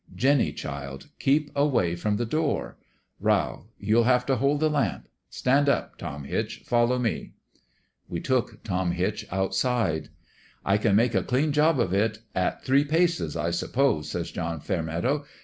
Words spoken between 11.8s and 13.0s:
it at three